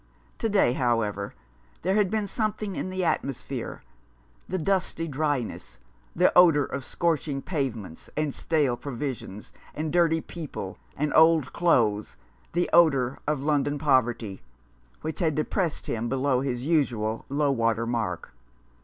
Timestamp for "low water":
17.29-17.85